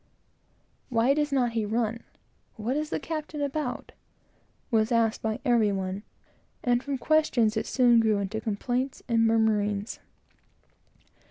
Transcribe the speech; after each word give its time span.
Why 0.89 1.13
does 1.13 1.31
not 1.31 1.51
he 1.51 1.63
run? 1.63 2.01
What 2.55 2.75
is 2.75 2.89
the 2.89 2.99
captain 2.99 3.39
about? 3.43 3.91
was 4.71 4.91
asked 4.91 5.21
by 5.21 5.39
every 5.45 5.71
one; 5.71 6.01
and 6.63 6.81
from 6.81 6.97
questions, 6.97 7.55
it 7.55 7.67
soon 7.67 7.99
grew 7.99 8.17
into 8.17 8.41
complaints 8.41 9.03
and 9.07 9.27
murmurings. 9.27 9.99